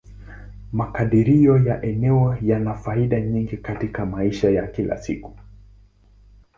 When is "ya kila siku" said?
4.51-5.37